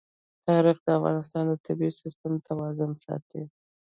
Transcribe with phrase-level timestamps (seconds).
[0.47, 3.41] تاریخ د افغانستان د طبعي سیسټم توازن ساتي.